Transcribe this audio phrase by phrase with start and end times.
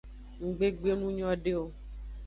[0.47, 1.63] Nggbe gbe nu nyode o.